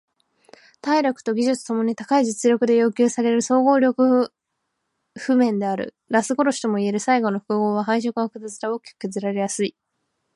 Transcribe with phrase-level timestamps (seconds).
[0.81, 4.33] 体力と技術共に高い実力で要求される総合力
[5.15, 5.93] 譜面である。
[6.07, 9.75] ラス殺しともいえる最後の複合は配色が複雑で大きく削られやすい。